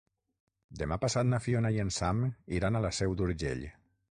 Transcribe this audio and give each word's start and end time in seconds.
Demà 0.79 0.95
passat 1.03 1.29
na 1.33 1.39
Fiona 1.47 1.71
i 1.75 1.79
en 1.83 1.93
Sam 1.99 2.25
iran 2.61 2.81
a 2.81 2.83
la 2.87 2.93
Seu 3.01 3.15
d'Urgell. 3.21 3.63